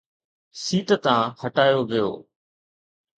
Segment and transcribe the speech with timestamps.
[0.61, 2.09] set تان هٽايو ويو